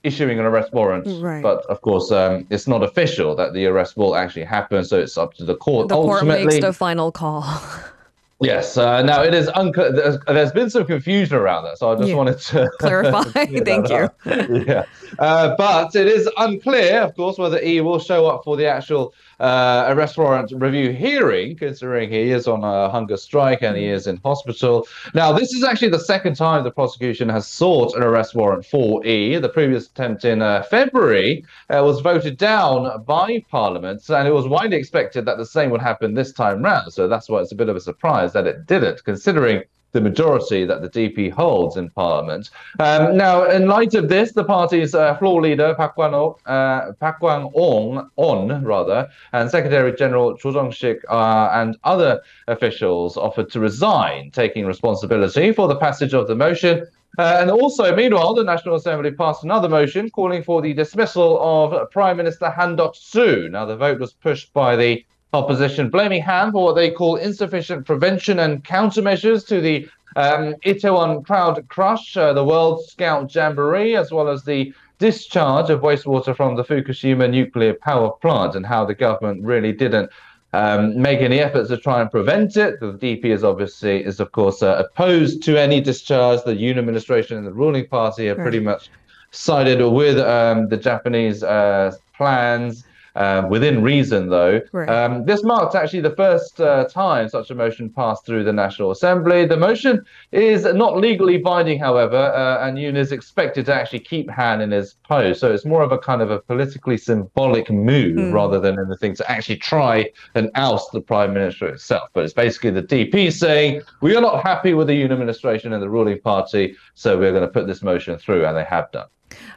issuing 0.04 0.40
an 0.40 0.46
arrest 0.46 0.74
warrant. 0.74 1.06
Right. 1.22 1.44
But 1.44 1.66
of 1.68 1.82
course, 1.82 2.12
um, 2.12 2.48
it's 2.50 2.68
not 2.68 2.84
official 2.84 3.36
that 3.36 3.54
the 3.54 3.66
arrest 3.68 3.98
will 3.98 4.16
actually 4.16 4.46
happen, 4.46 4.84
so 4.84 5.00
it's 5.00 5.18
up 5.18 5.34
to 5.36 5.46
the 5.46 5.56
court. 5.56 5.90
The 5.90 5.96
court 5.96 6.26
makes 6.26 6.60
the 6.60 6.74
final 6.74 7.12
call. 7.12 7.44
Yes. 8.42 8.76
Uh, 8.76 9.04
now 9.04 9.22
it 9.22 9.36
is 9.36 9.52
unclear. 9.54 9.92
There's, 9.92 10.18
there's 10.26 10.52
been 10.52 10.70
some 10.70 10.86
confusion 10.86 11.38
around 11.38 11.64
that, 11.66 11.78
so 11.78 11.92
I 11.92 11.96
just 11.96 12.10
yeah. 12.10 12.16
wanted 12.16 12.40
to 12.40 12.72
clarify. 12.80 13.24
Thank 13.34 13.90
you. 13.90 14.10
yeah. 14.26 14.86
Uh, 15.20 15.56
but 15.56 15.96
it 15.96 16.08
is 16.08 16.28
unclear, 16.38 17.02
of 17.02 17.16
course, 17.16 17.38
whether 17.38 17.64
he 17.64 17.82
will 17.82 18.00
show 18.00 18.26
up 18.26 18.44
for 18.44 18.58
the 18.58 18.66
actual 18.66 19.14
uh, 19.42 19.86
arrest 19.88 20.18
warrant 20.18 20.54
review 20.56 20.92
hearing, 20.92 21.56
considering 21.56 22.10
he 22.10 22.30
is 22.30 22.48
on 22.48 22.64
a 22.64 22.90
hunger 22.90 23.18
strike 23.18 23.64
and 23.64 23.76
he 23.76 23.88
is 23.88 24.06
in 24.06 24.18
hospital. 24.18 24.88
Now, 25.16 25.32
this 25.32 25.52
is 25.54 25.64
actually 25.64 25.90
the 25.90 26.00
second 26.00 26.36
time 26.36 26.64
the 26.64 26.72
prosecution 26.72 27.28
has 27.30 27.48
sought 27.48 27.96
an 27.96 28.04
arrest 28.04 28.36
warrant 28.36 28.66
for 28.66 29.04
E. 29.06 29.38
The 29.38 29.50
previous 29.50 29.88
attempt 29.88 30.26
in 30.26 30.42
uh, 30.44 30.62
February 30.64 31.44
uh, 31.70 31.82
was 31.84 32.02
voted 32.02 32.38
down 32.38 33.04
by 33.04 33.44
Parliament, 33.50 34.08
and 34.10 34.28
it 34.28 34.32
was 34.32 34.48
widely 34.48 34.78
expected 34.78 35.26
that 35.26 35.38
the 35.38 35.46
same 35.46 35.72
would 35.72 35.82
happen 35.82 36.14
this 36.14 36.32
time 36.32 36.62
round. 36.62 36.94
So 36.94 37.08
that's 37.08 37.28
why 37.28 37.42
it's 37.42 37.52
a 37.52 37.56
bit 37.56 37.70
of 37.70 37.76
a 37.76 37.82
surprise 37.82 38.34
that 38.34 38.46
it 38.46 38.68
didn't, 38.68 39.04
considering 39.04 39.64
the 39.92 40.02
majority 40.02 40.66
that 40.66 40.82
the 40.82 40.90
DP 40.90 41.32
holds 41.32 41.78
in 41.78 41.90
Parliament. 41.90 42.50
Um, 42.80 43.18
now, 43.18 43.46
in 43.46 43.68
light 43.68 43.94
of 43.94 44.10
this, 44.10 44.32
the 44.32 44.44
party's 44.44 44.96
uh, 44.96 45.16
floor 45.18 45.42
leader, 45.42 45.74
Park 45.76 45.96
Kwang-on, 45.96 46.38
uh, 46.48 48.04
on 48.16 48.64
rather, 48.64 49.10
and 49.34 49.50
Secretary 49.50 49.94
General 49.94 50.38
Cho 50.38 50.54
Jong-sik 50.54 51.04
uh, 51.10 51.50
and 51.54 51.78
other 51.84 52.22
officials 52.48 53.18
offered 53.18 53.50
to 53.52 53.60
resign, 53.60 54.32
taking 54.32 54.66
responsibility 54.66 55.52
for 55.52 55.68
the 55.68 55.76
passage 55.76 56.14
of 56.14 56.28
the 56.28 56.36
motion. 56.36 56.86
Uh, 57.18 57.38
and 57.42 57.52
also, 57.52 57.94
meanwhile, 57.94 58.34
the 58.34 58.44
National 58.44 58.76
Assembly 58.76 59.12
passed 59.12 59.44
another 59.44 59.68
motion 59.68 60.10
calling 60.10 60.42
for 60.42 60.62
the 60.62 60.74
dismissal 60.74 61.38
of 61.42 61.92
Prime 61.92 62.16
Minister 62.16 62.50
Han 62.50 62.78
Duck-soo. 62.78 63.50
Now, 63.50 63.66
the 63.66 63.76
vote 63.76 64.00
was 64.00 64.14
pushed 64.14 64.54
by 64.54 64.78
the 64.78 65.04
opposition, 65.34 65.90
blaming 65.90 66.22
Han 66.24 66.52
for 66.52 66.64
what 66.64 66.76
they 66.76 66.92
call 66.92 67.16
insufficient 67.16 67.86
prevention 67.86 68.40
and 68.40 68.64
countermeasures 68.64 69.48
to 69.48 69.62
the 69.62 69.88
um, 70.16 70.56
Itaewon 70.66 71.26
Crowd 71.26 71.66
Crush, 71.70 72.18
uh, 72.18 72.34
the 72.34 72.44
World 72.44 72.86
Scout 72.86 73.34
Jamboree, 73.34 73.96
as 73.96 74.12
well 74.12 74.28
as 74.28 74.44
the 74.44 74.74
discharge 75.00 75.70
of 75.70 75.82
wastewater 75.82 76.36
from 76.36 76.56
the 76.56 76.64
Fukushima 76.64 77.30
nuclear 77.30 77.74
power 77.74 78.12
plant, 78.12 78.56
and 78.56 78.66
how 78.66 78.86
the 78.86 78.94
government 78.94 79.44
really 79.44 79.72
didn't 79.72 80.12
um, 80.54 81.02
make 81.02 81.22
any 81.22 81.40
efforts 81.40 81.70
to 81.70 81.78
try 81.78 82.02
and 82.02 82.12
prevent 82.12 82.58
it. 82.58 82.80
The 82.80 82.94
DP 82.94 83.26
is 83.26 83.44
obviously 83.44 84.04
is 84.04 84.20
of 84.20 84.32
course 84.34 84.62
uh, 84.62 84.84
opposed 84.86 85.44
to 85.44 85.58
any 85.58 85.80
discharge. 85.80 86.44
The 86.44 86.54
Yoon 86.54 86.78
administration 86.78 87.38
and 87.38 87.48
the 87.48 87.54
ruling 87.54 87.88
party 87.88 88.28
have 88.28 88.38
right. 88.38 88.44
pretty 88.44 88.60
much 88.60 88.90
sided 89.32 89.82
with 89.82 90.20
um, 90.20 90.68
the 90.68 90.78
Japanese 90.78 91.42
uh, 91.42 91.96
plans. 92.16 92.84
Um, 93.16 93.50
within 93.50 93.84
reason, 93.84 94.30
though. 94.30 94.62
Right. 94.72 94.88
Um, 94.88 95.26
this 95.26 95.44
marks 95.44 95.76
actually 95.76 96.00
the 96.00 96.16
first 96.16 96.62
uh, 96.62 96.86
time 96.86 97.28
such 97.28 97.52
a 97.52 97.56
motion 97.56 97.90
passed 97.90 98.26
through 98.26 98.46
the 98.46 98.54
National 98.54 98.92
Assembly. 98.92 99.46
The 99.46 99.58
motion 99.58 100.06
is 100.32 100.64
not 100.64 100.98
legally 100.98 101.38
binding, 101.38 101.78
however, 101.78 102.16
uh, 102.16 102.66
and 102.66 102.78
Yoon 102.78 102.96
is 102.96 103.12
expected 103.12 103.66
to 103.66 103.74
actually 103.74 104.00
keep 104.00 104.30
Han 104.30 104.62
in 104.62 104.72
his 104.72 104.96
post. 105.04 105.42
So 105.42 105.52
it's 105.52 105.66
more 105.66 105.84
of 105.84 105.92
a 105.92 105.98
kind 105.98 106.22
of 106.22 106.32
a 106.32 106.40
politically 106.40 106.98
symbolic 106.98 107.70
move 107.70 108.16
mm. 108.16 108.34
rather 108.34 108.60
than 108.60 108.80
anything 108.80 109.14
to 109.16 109.30
actually 109.30 109.58
try 109.58 110.10
and 110.36 110.50
oust 110.56 110.92
the 110.94 111.02
Prime 111.02 111.34
Minister 111.34 111.68
itself. 111.68 112.10
But 112.14 112.24
it's 112.24 112.34
basically 112.34 112.72
the 112.72 112.84
DP 112.84 113.34
saying, 113.34 113.82
we 114.02 114.16
are 114.16 114.22
not 114.22 114.42
happy 114.42 114.74
with 114.74 114.88
the 114.88 114.94
Yoon 114.94 115.12
administration 115.12 115.74
and 115.74 115.84
the 115.84 115.90
ruling 115.90 116.22
party, 116.22 116.76
so 116.94 117.18
we're 117.18 117.32
going 117.32 117.44
to 117.44 117.50
put 117.50 117.68
this 117.68 117.82
motion 117.82 118.18
through, 118.18 118.46
and 118.46 118.56
they 118.56 118.64
have 118.64 118.92
done. 118.92 119.08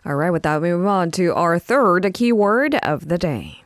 All 0.05 0.15
right, 0.15 0.31
with 0.31 0.43
that, 0.45 0.61
we 0.63 0.71
move 0.71 0.87
on 0.87 1.11
to 1.13 1.35
our 1.35 1.59
third 1.59 2.13
keyword 2.15 2.75
of 2.77 3.09
the 3.09 3.19
day 3.19 3.65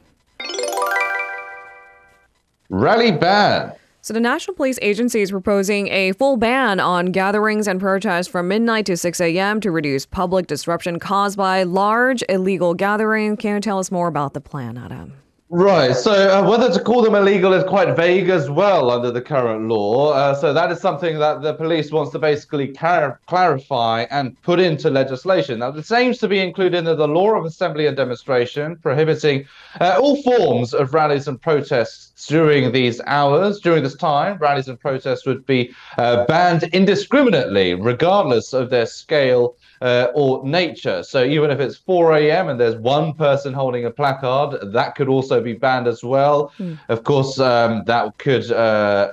rally 2.69 3.13
ban. 3.13 3.73
So, 4.01 4.15
the 4.15 4.21
National 4.21 4.55
Police 4.55 4.79
Agency 4.81 5.21
is 5.21 5.31
proposing 5.31 5.89
a 5.89 6.13
full 6.13 6.37
ban 6.37 6.81
on 6.81 7.07
gatherings 7.07 7.67
and 7.67 7.81
protests 7.81 8.29
from 8.29 8.49
midnight 8.49 8.87
to 8.87 8.97
6 8.97 9.21
a.m. 9.21 9.61
to 9.61 9.71
reduce 9.71 10.07
public 10.07 10.47
disruption 10.47 10.99
caused 10.99 11.37
by 11.37 11.65
large 11.65 12.23
illegal 12.29 12.75
gatherings. 12.75 13.39
Can 13.41 13.57
you 13.57 13.61
tell 13.61 13.79
us 13.79 13.91
more 13.91 14.09
about 14.09 14.35
the 14.35 14.41
plan, 14.41 14.79
Adam? 14.79 15.15
Right. 15.51 15.97
So 15.97 16.13
uh, 16.13 16.47
whether 16.47 16.71
to 16.71 16.85
call 16.85 17.01
them 17.01 17.15
illegal 17.15 17.55
is 17.55 17.65
quite 17.65 17.97
vague 17.97 18.29
as 18.29 18.51
well 18.51 18.91
under 18.91 19.11
the 19.11 19.23
current 19.23 19.67
law. 19.67 20.13
Uh, 20.13 20.35
so 20.35 20.53
that 20.53 20.71
is 20.71 20.79
something 20.79 21.19
that 21.21 21.41
the 21.41 21.55
police 21.55 21.91
wants 21.91 22.13
to 22.13 22.19
basically 22.19 22.69
clarify 22.69 24.07
and 24.11 24.41
put 24.43 24.61
into 24.61 24.91
legislation. 24.91 25.61
Now, 25.61 25.71
this 25.71 25.91
aims 25.91 26.19
to 26.19 26.29
be 26.29 26.41
included 26.41 26.87
in 26.87 26.97
the 26.97 27.09
law 27.09 27.35
of 27.35 27.47
assembly 27.47 27.87
and 27.87 27.97
demonstration, 27.97 28.77
prohibiting 28.77 29.47
uh, 29.81 29.99
all 29.99 30.23
forms 30.23 30.75
of 30.75 30.93
rallies 30.93 31.29
and 31.29 31.41
protests 31.41 32.08
during 32.27 32.73
these 32.73 33.01
hours. 33.07 33.61
During 33.61 33.83
this 33.83 33.95
time, 33.95 34.39
rallies 34.39 34.69
and 34.69 34.79
protests 34.79 35.27
would 35.27 35.47
be 35.47 35.73
uh, 35.97 36.25
banned 36.27 36.65
indiscriminately, 36.65 37.75
regardless 37.75 38.53
of 38.53 38.71
their 38.71 38.87
scale 38.87 39.57
uh, 39.81 40.09
or 40.15 40.45
nature. 40.45 41.03
So 41.03 41.25
even 41.25 41.51
if 41.51 41.61
it's 41.61 41.77
4 41.77 42.17
a.m. 42.17 42.49
and 42.49 42.59
there's 42.59 42.77
one 42.77 43.15
person 43.15 43.53
holding 43.53 43.85
a 43.85 43.91
placard, 43.91 44.73
that 44.73 44.95
could 44.95 45.09
also 45.09 45.41
be 45.41 45.53
banned 45.53 45.87
as 45.87 46.03
well. 46.03 46.53
Mm. 46.59 46.79
Of 46.89 47.05
course, 47.05 47.39
um, 47.39 47.85
that 47.87 48.19
could 48.19 48.51
uh, 48.51 49.13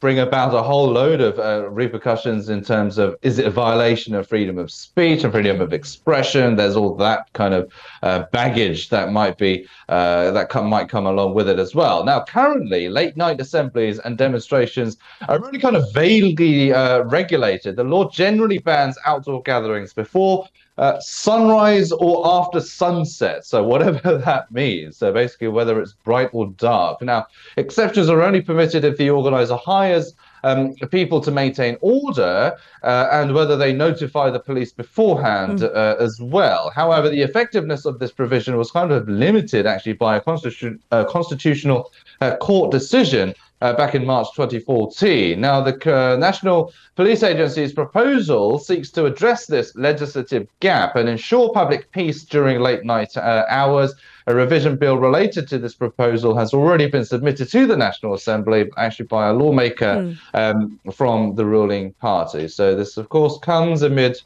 bring 0.00 0.18
about 0.18 0.54
a 0.54 0.62
whole 0.62 0.88
load 0.88 1.20
of 1.20 1.38
uh, 1.38 1.68
repercussions 1.70 2.48
in 2.48 2.62
terms 2.62 2.98
of 2.98 3.16
is 3.22 3.38
it 3.38 3.46
a 3.46 3.50
violation 3.50 4.14
of 4.14 4.28
freedom 4.28 4.58
of 4.58 4.70
speech 4.70 5.24
and 5.24 5.32
freedom 5.32 5.60
of 5.60 5.72
expression? 5.72 6.56
There's 6.56 6.76
all 6.76 6.94
that 6.96 7.32
kind 7.32 7.54
of 7.54 7.72
uh, 8.02 8.24
baggage 8.32 8.90
that 8.90 9.10
might 9.10 9.38
be 9.38 9.66
uh, 9.88 10.30
that 10.32 10.50
come, 10.50 10.66
might 10.66 10.88
come 10.88 11.06
along 11.06 11.34
with 11.34 11.48
it 11.48 11.58
as 11.58 11.74
well. 11.74 12.04
Now, 12.04 12.24
currently, 12.24 12.88
late 12.88 13.16
night 13.16 13.40
assemblies 13.40 13.98
and 14.00 14.18
demonstrations 14.18 14.98
are 15.28 15.40
really 15.40 15.58
kind 15.58 15.76
of 15.76 15.90
vaguely 15.94 16.72
uh, 16.72 17.02
regulated. 17.04 17.76
The 17.76 17.84
law 17.84 18.10
generally 18.10 18.58
bans 18.58 18.98
outdoor 19.06 19.42
gatherings 19.42 19.94
before 19.94 20.46
uh, 20.78 20.98
sunrise 21.00 21.92
or 21.92 22.26
after 22.26 22.60
sunset. 22.60 23.44
So, 23.44 23.62
whatever 23.62 24.18
that 24.24 24.50
means. 24.50 24.96
So, 24.96 25.12
basically, 25.12 25.48
whether 25.48 25.80
it's 25.80 25.92
bright 25.92 26.30
or 26.32 26.48
dark. 26.58 27.02
Now, 27.02 27.26
exceptions 27.56 28.08
are 28.08 28.22
only 28.22 28.40
permitted 28.40 28.84
if 28.84 28.96
the 28.96 29.10
organizer 29.10 29.56
hires 29.56 30.14
um, 30.44 30.74
people 30.90 31.20
to 31.20 31.30
maintain 31.30 31.76
order 31.80 32.56
uh, 32.82 33.08
and 33.10 33.34
whether 33.34 33.56
they 33.56 33.72
notify 33.72 34.30
the 34.30 34.38
police 34.38 34.72
beforehand 34.72 35.60
mm. 35.60 35.74
uh, 35.74 35.96
as 35.98 36.20
well. 36.20 36.70
However, 36.70 37.08
the 37.08 37.22
effectiveness 37.22 37.84
of 37.84 37.98
this 37.98 38.12
provision 38.12 38.56
was 38.56 38.70
kind 38.70 38.92
of 38.92 39.08
limited 39.08 39.66
actually 39.66 39.94
by 39.94 40.16
a 40.16 40.20
constitu- 40.20 40.78
uh, 40.92 41.04
constitutional 41.04 41.92
uh, 42.20 42.36
court 42.36 42.70
decision 42.70 43.34
uh, 43.62 43.72
back 43.74 43.94
in 43.94 44.04
March 44.04 44.28
2014. 44.34 45.40
Now, 45.40 45.60
the 45.60 45.74
uh, 45.94 46.16
National 46.16 46.72
Police 46.94 47.22
Agency's 47.22 47.72
proposal 47.72 48.58
seeks 48.58 48.90
to 48.90 49.06
address 49.06 49.46
this 49.46 49.74
legislative 49.76 50.48
gap 50.60 50.96
and 50.96 51.08
ensure 51.08 51.52
public 51.52 51.90
peace 51.92 52.24
during 52.24 52.60
late 52.60 52.84
night 52.84 53.16
uh, 53.16 53.44
hours. 53.48 53.94
A 54.26 54.34
revision 54.34 54.76
bill 54.76 54.98
related 54.98 55.48
to 55.48 55.58
this 55.58 55.74
proposal 55.74 56.36
has 56.36 56.52
already 56.52 56.88
been 56.88 57.04
submitted 57.04 57.48
to 57.50 57.66
the 57.66 57.76
National 57.76 58.14
Assembly, 58.14 58.70
actually 58.76 59.06
by 59.06 59.28
a 59.28 59.32
lawmaker 59.32 59.96
mm. 59.96 60.18
um, 60.34 60.80
from 60.92 61.36
the 61.36 61.46
ruling 61.46 61.92
party. 61.94 62.48
So, 62.48 62.74
this, 62.74 62.96
of 62.96 63.08
course, 63.08 63.38
comes 63.38 63.82
amid 63.82 64.20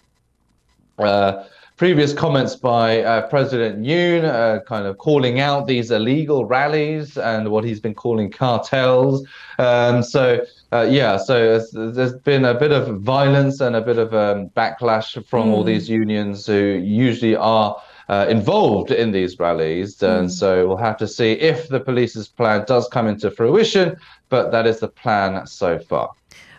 uh, 0.98 1.44
previous 1.80 2.12
comments 2.12 2.56
by 2.56 3.02
uh, 3.02 3.26
President 3.28 3.82
Yoon, 3.82 4.22
uh, 4.22 4.62
kind 4.64 4.86
of 4.86 4.98
calling 4.98 5.40
out 5.40 5.66
these 5.66 5.90
illegal 5.90 6.44
rallies 6.44 7.16
and 7.16 7.48
what 7.48 7.64
he's 7.64 7.80
been 7.80 7.94
calling 7.94 8.30
cartels. 8.30 9.26
Um, 9.58 10.02
so, 10.02 10.44
uh, 10.74 10.86
yeah, 10.90 11.16
so 11.16 11.58
there's 11.72 12.12
been 12.16 12.44
a 12.44 12.52
bit 12.52 12.70
of 12.70 13.00
violence 13.00 13.62
and 13.62 13.74
a 13.74 13.80
bit 13.80 13.96
of 13.96 14.12
um, 14.12 14.50
backlash 14.50 15.26
from 15.26 15.48
mm. 15.48 15.52
all 15.52 15.64
these 15.64 15.88
unions 15.88 16.44
who 16.44 16.78
usually 16.84 17.34
are. 17.34 17.74
Uh, 18.10 18.26
involved 18.28 18.90
in 18.90 19.12
these 19.12 19.38
rallies. 19.38 20.02
And 20.02 20.28
mm. 20.28 20.32
so 20.32 20.66
we'll 20.66 20.78
have 20.78 20.96
to 20.96 21.06
see 21.06 21.30
if 21.34 21.68
the 21.68 21.78
police's 21.78 22.26
plan 22.26 22.64
does 22.66 22.88
come 22.88 23.06
into 23.06 23.30
fruition, 23.30 23.96
but 24.30 24.50
that 24.50 24.66
is 24.66 24.80
the 24.80 24.88
plan 24.88 25.46
so 25.46 25.78
far. 25.78 26.10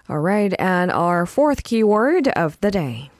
All 0.07 0.19
right. 0.19 0.53
And 0.59 0.89
our 0.91 1.25
fourth 1.25 1.65
keyword 1.65 2.29
of 2.29 2.57
the 2.61 2.71
day. 2.71 3.11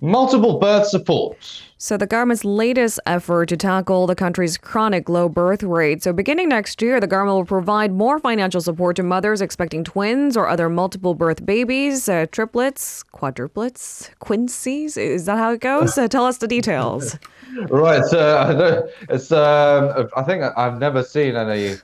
Multiple 0.00 0.60
birth 0.60 0.86
support. 0.86 1.36
So, 1.78 1.96
the 1.96 2.06
government's 2.06 2.44
latest 2.44 3.00
effort 3.04 3.46
to 3.46 3.56
tackle 3.56 4.06
the 4.06 4.14
country's 4.14 4.56
chronic 4.56 5.08
low 5.08 5.28
birth 5.28 5.64
rate. 5.64 6.04
So, 6.04 6.12
beginning 6.12 6.50
next 6.50 6.80
year, 6.80 7.00
the 7.00 7.08
government 7.08 7.36
will 7.36 7.44
provide 7.44 7.90
more 7.90 8.20
financial 8.20 8.60
support 8.60 8.94
to 8.96 9.02
mothers 9.02 9.40
expecting 9.40 9.82
twins 9.82 10.36
or 10.36 10.48
other 10.48 10.68
multiple 10.68 11.14
birth 11.14 11.44
babies, 11.44 12.08
uh, 12.08 12.26
triplets, 12.30 13.02
quadruplets, 13.12 14.10
quincies. 14.20 14.96
Is 14.96 15.26
that 15.26 15.36
how 15.36 15.50
it 15.52 15.60
goes? 15.60 15.98
Uh, 15.98 16.06
tell 16.06 16.26
us 16.26 16.38
the 16.38 16.46
details. 16.46 17.18
right. 17.68 18.12
Uh, 18.12 18.82
it's. 19.08 19.32
Um, 19.32 20.08
I 20.16 20.22
think 20.22 20.44
I've 20.56 20.78
never 20.78 21.02
seen 21.02 21.34
any 21.34 21.74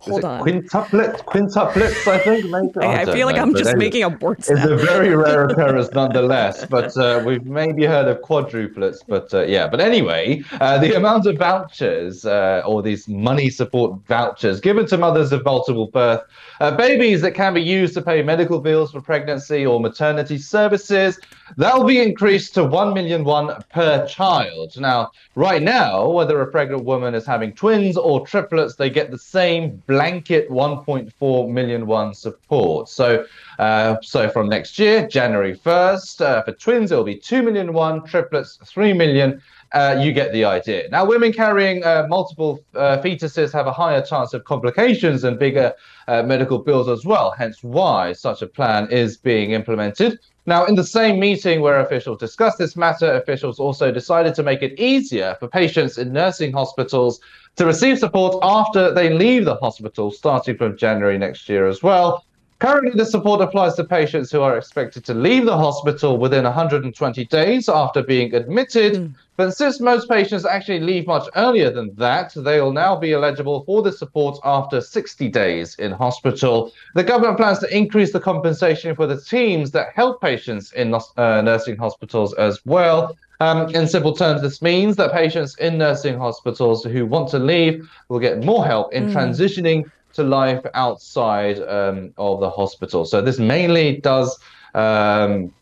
Hold 0.00 0.24
on. 0.24 0.40
Quintuplets, 0.42 1.22
quintuplets, 1.24 2.06
I 2.06 2.18
think. 2.18 2.44
Maybe? 2.50 2.86
I, 2.86 3.02
I, 3.02 3.04
feel 3.04 3.26
like 3.26 3.36
I'm 3.36 3.54
just 3.54 3.76
making 3.76 4.02
a 4.02 4.08
word 4.08 4.38
It's 4.38 4.48
a 4.48 4.76
very 4.76 5.14
rare 5.14 5.44
occurrence 5.48 5.90
nonetheless, 5.92 6.64
but 6.64 6.96
uh, 6.96 7.22
we've 7.24 7.44
maybe 7.44 7.84
heard 7.84 8.08
of 8.08 8.22
quadruplets, 8.22 9.00
but 9.06 9.32
uh, 9.34 9.42
yeah. 9.42 9.68
But 9.68 9.80
anyway, 9.80 10.42
uh, 10.58 10.78
the 10.78 10.96
amount 10.96 11.26
of 11.26 11.36
vouchers 11.36 12.24
uh, 12.24 12.62
or 12.64 12.82
these 12.82 13.08
money 13.08 13.50
support 13.50 14.00
vouchers 14.06 14.58
given 14.58 14.86
to 14.86 14.96
mothers 14.96 15.32
of 15.32 15.44
multiple 15.44 15.88
birth 15.88 16.22
uh, 16.60 16.74
babies 16.76 17.20
that 17.22 17.32
can 17.32 17.54
be 17.54 17.62
used 17.62 17.92
to 17.94 18.02
pay 18.02 18.22
medical 18.22 18.60
bills 18.60 18.92
for 18.92 19.00
pregnancy 19.02 19.66
or 19.66 19.80
maternity 19.80 20.38
services, 20.38 21.18
that'll 21.56 21.84
be 21.84 22.00
increased 22.00 22.54
to 22.54 22.64
1 22.64 22.94
million 22.94 23.24
won 23.24 23.62
per 23.70 24.06
child. 24.06 24.78
Now, 24.78 25.10
right 25.34 25.62
now, 25.62 26.08
whether 26.08 26.40
a 26.40 26.46
pregnant 26.46 26.84
woman 26.84 27.14
is 27.14 27.26
having 27.26 27.52
twins 27.52 27.96
or 27.96 28.26
triplets, 28.26 28.76
they 28.76 28.90
get 28.90 29.10
the 29.10 29.18
same 29.18 29.82
blanket 29.90 30.48
1.4 30.48 31.50
million 31.50 31.84
won 31.84 32.14
support. 32.14 32.88
So, 32.88 33.26
uh, 33.58 33.96
so 34.02 34.30
from 34.30 34.48
next 34.48 34.78
year, 34.78 35.08
January 35.08 35.56
1st, 35.56 36.20
uh, 36.20 36.42
for 36.44 36.52
twins, 36.52 36.92
it'll 36.92 37.02
be 37.02 37.16
2 37.16 37.42
million 37.42 37.72
won, 37.72 38.06
triplets, 38.06 38.56
3 38.64 38.92
million. 38.92 39.42
Uh, 39.72 39.96
you 40.00 40.12
get 40.12 40.32
the 40.32 40.44
idea. 40.44 40.88
Now, 40.90 41.04
women 41.04 41.32
carrying 41.32 41.82
uh, 41.84 42.06
multiple 42.08 42.60
uh, 42.74 42.98
fetuses 42.98 43.52
have 43.52 43.66
a 43.66 43.72
higher 43.72 44.00
chance 44.00 44.32
of 44.32 44.44
complications 44.44 45.24
and 45.24 45.38
bigger 45.40 45.72
uh, 46.06 46.22
medical 46.22 46.58
bills 46.58 46.88
as 46.88 47.04
well, 47.04 47.32
hence 47.36 47.62
why 47.62 48.12
such 48.12 48.42
a 48.42 48.46
plan 48.46 48.88
is 48.92 49.16
being 49.16 49.50
implemented. 49.52 50.20
Now, 50.46 50.64
in 50.64 50.74
the 50.74 50.84
same 50.84 51.20
meeting 51.20 51.60
where 51.60 51.80
officials 51.80 52.18
discussed 52.18 52.58
this 52.58 52.76
matter, 52.76 53.12
officials 53.12 53.60
also 53.60 53.92
decided 53.92 54.34
to 54.34 54.42
make 54.42 54.62
it 54.62 54.80
easier 54.80 55.36
for 55.38 55.48
patients 55.48 55.98
in 55.98 56.12
nursing 56.12 56.52
hospitals 56.52 57.20
to 57.56 57.66
receive 57.66 57.98
support 57.98 58.36
after 58.42 58.92
they 58.92 59.10
leave 59.12 59.44
the 59.44 59.56
hospital, 59.56 60.10
starting 60.10 60.56
from 60.56 60.76
January 60.78 61.18
next 61.18 61.48
year 61.48 61.66
as 61.66 61.82
well. 61.82 62.24
Currently, 62.60 62.92
the 62.92 63.06
support 63.06 63.40
applies 63.40 63.74
to 63.76 63.84
patients 63.84 64.30
who 64.30 64.42
are 64.42 64.58
expected 64.58 65.02
to 65.06 65.14
leave 65.14 65.46
the 65.46 65.56
hospital 65.56 66.18
within 66.18 66.44
120 66.44 67.24
days 67.24 67.70
after 67.70 68.02
being 68.02 68.34
admitted. 68.34 68.92
Mm. 68.92 69.14
But 69.38 69.56
since 69.56 69.80
most 69.80 70.10
patients 70.10 70.44
actually 70.44 70.80
leave 70.80 71.06
much 71.06 71.26
earlier 71.36 71.70
than 71.70 71.94
that, 71.94 72.34
they 72.36 72.60
will 72.60 72.74
now 72.74 72.96
be 72.96 73.14
eligible 73.14 73.64
for 73.64 73.80
the 73.80 73.90
support 73.90 74.38
after 74.44 74.82
60 74.82 75.30
days 75.30 75.74
in 75.76 75.90
hospital. 75.90 76.70
The 76.94 77.02
government 77.02 77.38
plans 77.38 77.60
to 77.60 77.74
increase 77.74 78.12
the 78.12 78.20
compensation 78.20 78.94
for 78.94 79.06
the 79.06 79.18
teams 79.18 79.70
that 79.70 79.94
help 79.94 80.20
patients 80.20 80.72
in 80.72 80.94
uh, 80.94 81.40
nursing 81.40 81.78
hospitals 81.78 82.34
as 82.34 82.60
well. 82.66 83.16
Um, 83.40 83.74
in 83.74 83.88
simple 83.88 84.12
terms, 84.14 84.42
this 84.42 84.60
means 84.60 84.96
that 84.96 85.12
patients 85.12 85.56
in 85.56 85.78
nursing 85.78 86.18
hospitals 86.18 86.84
who 86.84 87.06
want 87.06 87.30
to 87.30 87.38
leave 87.38 87.90
will 88.10 88.18
get 88.18 88.44
more 88.44 88.66
help 88.66 88.92
in 88.92 89.06
mm. 89.06 89.14
transitioning 89.14 89.90
to 90.14 90.22
life 90.22 90.64
outside 90.74 91.60
um, 91.60 92.12
of 92.18 92.40
the 92.40 92.50
hospital. 92.50 93.04
So 93.04 93.20
this 93.20 93.38
mainly 93.38 93.98
does 93.98 94.38
um, 94.74 95.52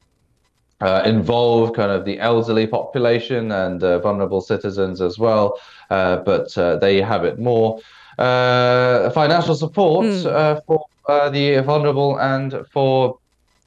uh, 0.81 1.03
involve 1.05 1.75
kind 1.75 1.91
of 1.91 2.05
the 2.05 2.21
elderly 2.21 2.67
population 2.67 3.51
and 3.53 3.83
uh, 3.83 3.99
vulnerable 3.99 4.41
citizens 4.41 5.01
as 5.01 5.19
well, 5.19 5.59
uh, 5.91 6.19
but 6.19 6.57
uh, 6.57 6.77
they 6.77 7.01
have 7.01 7.25
it 7.25 7.39
more. 7.39 7.81
Uh, 8.19 9.11
financial 9.11 9.55
support 9.55 10.07
mm. 10.07 10.63
for 10.67 10.87
the 11.31 11.63
vulnerable 11.65 12.19
and 12.19 12.65
for 12.71 13.19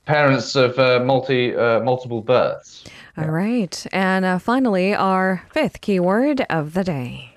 parents 0.06 0.56
of 0.56 0.78
multi 1.06 1.52
multiple 1.52 2.22
births. 2.22 2.84
All 3.18 3.30
right, 3.30 3.86
and 3.92 4.42
finally, 4.42 4.94
our 4.94 5.44
fifth 5.52 5.82
keyword 5.82 6.46
of 6.50 6.74
the 6.74 6.84
day. 6.84 7.31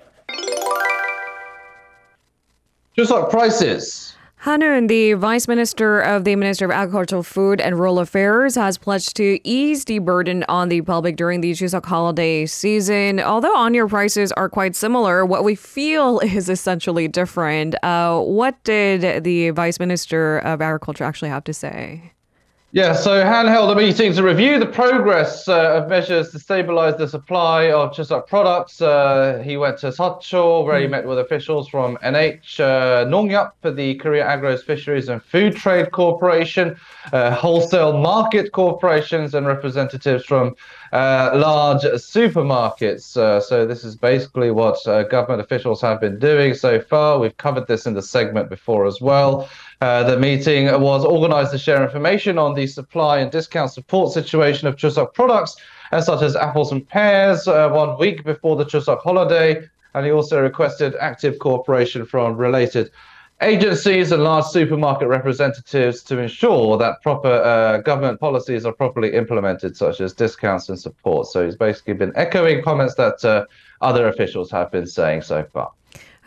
Chuseok 2.97 3.29
prices. 3.29 4.15
Han 4.37 4.61
Hoon, 4.61 4.87
the 4.87 5.13
Vice 5.13 5.49
Minister 5.49 5.99
of 5.99 6.23
the 6.23 6.37
Minister 6.37 6.63
of 6.63 6.71
Agricultural, 6.71 7.23
Food 7.23 7.59
and 7.59 7.77
Rural 7.77 7.99
Affairs, 7.99 8.55
has 8.55 8.77
pledged 8.77 9.17
to 9.17 9.37
ease 9.43 9.83
the 9.83 9.99
burden 9.99 10.45
on 10.47 10.69
the 10.69 10.81
public 10.81 11.17
during 11.17 11.41
the 11.41 11.51
Chuseok 11.51 11.85
holiday 11.85 12.45
season. 12.45 13.19
Although 13.19 13.53
on-year 13.53 13.89
prices 13.89 14.31
are 14.33 14.47
quite 14.47 14.77
similar, 14.77 15.25
what 15.25 15.43
we 15.43 15.55
feel 15.55 16.19
is 16.23 16.47
essentially 16.47 17.09
different. 17.09 17.75
Uh, 17.83 18.21
what 18.21 18.63
did 18.63 19.25
the 19.25 19.49
Vice 19.49 19.77
Minister 19.77 20.37
of 20.37 20.61
Agriculture 20.61 21.03
actually 21.03 21.29
have 21.29 21.43
to 21.43 21.53
say? 21.53 22.13
Yeah, 22.75 22.91
so 22.91 23.23
Han 23.23 23.47
held 23.47 23.71
a 23.71 23.75
meeting 23.75 24.11
to 24.15 24.21
review 24.21 24.59
the 24.59 24.65
progress 24.65 25.47
uh, 25.47 25.77
of 25.77 25.87
measures 25.87 26.31
to 26.31 26.39
stabilize 26.39 26.97
the 26.97 27.07
supply 27.07 27.71
of 27.71 27.93
Chuseok 27.93 28.27
products. 28.27 28.81
Uh, 28.81 29.41
he 29.45 29.55
went 29.55 29.77
to 29.77 29.87
Seocho, 29.93 30.65
where 30.65 30.79
he 30.79 30.83
hmm. 30.83 30.91
met 30.91 31.05
with 31.07 31.17
officials 31.17 31.69
from 31.69 31.95
NH 32.03 32.59
uh, 32.59 33.05
Nonghyup, 33.05 33.53
the 33.77 33.95
Korea 33.95 34.25
Agro-Fisheries 34.25 35.07
and 35.07 35.23
Food 35.23 35.55
Trade 35.55 35.91
Corporation, 35.93 36.75
uh, 37.13 37.33
wholesale 37.33 37.97
market 37.97 38.51
corporations, 38.51 39.33
and 39.35 39.47
representatives 39.47 40.25
from 40.25 40.53
uh, 40.91 41.31
large 41.33 41.81
supermarkets. 41.81 43.15
Uh, 43.15 43.39
so 43.39 43.65
this 43.65 43.85
is 43.85 43.95
basically 43.95 44.51
what 44.51 44.85
uh, 44.85 45.03
government 45.03 45.39
officials 45.39 45.79
have 45.79 46.01
been 46.01 46.19
doing 46.19 46.53
so 46.53 46.81
far. 46.81 47.19
We've 47.19 47.37
covered 47.37 47.67
this 47.67 47.85
in 47.85 47.93
the 47.93 48.01
segment 48.01 48.49
before 48.49 48.85
as 48.85 48.99
well. 48.99 49.49
Uh, 49.81 50.03
the 50.03 50.17
meeting 50.17 50.65
was 50.81 51.03
organized 51.03 51.51
to 51.51 51.57
share 51.57 51.83
information 51.83 52.37
on 52.37 52.53
the 52.55 52.65
supply 52.65 53.19
and 53.19 53.31
discount 53.31 53.71
support 53.71 54.13
situation 54.13 54.67
of 54.67 54.75
Chuseok 54.75 55.13
products, 55.13 55.55
uh, 55.91 56.01
such 56.01 56.21
as 56.21 56.35
apples 56.35 56.71
and 56.71 56.87
pears, 56.87 57.47
uh, 57.47 57.69
one 57.69 57.97
week 57.99 58.23
before 58.23 58.55
the 58.55 58.65
Chuseok 58.65 59.01
holiday. 59.01 59.67
And 59.93 60.05
he 60.05 60.11
also 60.11 60.41
requested 60.41 60.95
active 60.99 61.39
cooperation 61.39 62.05
from 62.05 62.37
related 62.37 62.91
agencies 63.41 64.11
and 64.11 64.23
large 64.23 64.45
supermarket 64.45 65.07
representatives 65.07 66.01
to 66.03 66.19
ensure 66.19 66.77
that 66.77 67.01
proper 67.01 67.27
uh, 67.27 67.77
government 67.79 68.19
policies 68.19 68.65
are 68.65 68.73
properly 68.73 69.13
implemented, 69.13 69.75
such 69.75 69.99
as 69.99 70.13
discounts 70.13 70.69
and 70.69 70.79
support. 70.79 71.27
So 71.27 71.45
he's 71.45 71.55
basically 71.55 71.95
been 71.95 72.13
echoing 72.15 72.63
comments 72.63 72.95
that 72.95 73.23
uh, 73.25 73.45
other 73.81 74.07
officials 74.07 74.49
have 74.51 74.71
been 74.71 74.87
saying 74.87 75.23
so 75.23 75.43
far. 75.51 75.71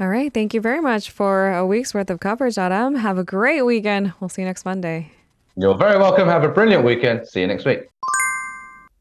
All 0.01 0.09
right. 0.09 0.33
Thank 0.33 0.55
you 0.55 0.61
very 0.61 0.81
much 0.81 1.11
for 1.11 1.53
a 1.53 1.67
week's 1.67 1.93
worth 1.93 2.09
of 2.09 2.21
coverage, 2.21 2.57
Adam. 2.57 2.95
Have 2.95 3.19
a 3.19 3.25
great 3.25 3.63
weekend. 3.63 4.13
We'll 4.21 4.29
see 4.29 4.43
you 4.43 4.47
next 4.47 4.65
Monday. 4.65 5.11
You're 5.57 5.77
very 5.77 5.99
welcome. 5.99 6.29
Have 6.29 6.45
a 6.45 6.49
brilliant 6.49 6.85
weekend. 6.85 7.27
See 7.27 7.41
you 7.41 7.49
next 7.49 7.65
week. 7.65 7.81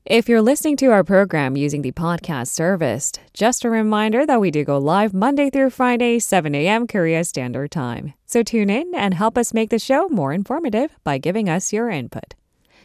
If 0.05 0.27
you're 0.27 0.41
listening 0.41 0.77
to 0.77 0.87
our 0.87 1.03
program 1.03 1.55
using 1.55 1.83
the 1.83 1.91
podcast 1.91 2.47
service, 2.47 3.11
just 3.33 3.63
a 3.63 3.69
reminder 3.69 4.25
that 4.25 4.41
we 4.41 4.49
do 4.49 4.63
go 4.63 4.77
live 4.77 5.13
Monday 5.13 5.49
through 5.51 5.69
Friday, 5.69 6.17
7 6.17 6.55
a.m. 6.55 6.87
Korea 6.87 7.23
Standard 7.25 7.71
Time. 7.71 8.13
So 8.25 8.41
tune 8.41 8.69
in 8.69 8.95
and 8.95 9.13
help 9.13 9.37
us 9.37 9.53
make 9.53 9.69
the 9.69 9.77
show 9.77 10.07
more 10.07 10.33
informative 10.33 10.97
by 11.03 11.19
giving 11.19 11.47
us 11.47 11.73
your 11.73 11.89
input. 11.89 12.33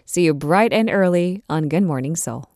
See 0.04 0.25
you 0.25 0.35
bright 0.35 0.73
and 0.73 0.90
early 0.90 1.45
on 1.49 1.69
Good 1.69 1.85
Morning 1.85 2.16
Seoul. 2.16 2.51